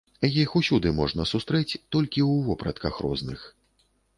Іх 0.43 0.53
усюды 0.59 0.93
можна 0.99 1.25
сустрэць, 1.33 1.79
толькі 1.97 2.19
ў 2.31 2.33
вопратках 2.49 2.93
розных. 3.07 3.39